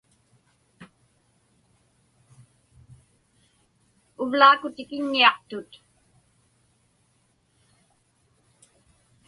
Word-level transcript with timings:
Uvlaaku 4.21 4.67
tikiññiaqtut. 4.75 5.71